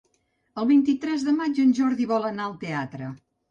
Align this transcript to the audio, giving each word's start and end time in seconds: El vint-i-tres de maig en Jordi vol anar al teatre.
El 0.61 0.67
vint-i-tres 0.71 1.27
de 1.27 1.35
maig 1.35 1.61
en 1.65 1.77
Jordi 1.81 2.11
vol 2.15 2.27
anar 2.33 2.51
al 2.51 2.59
teatre. 2.67 3.15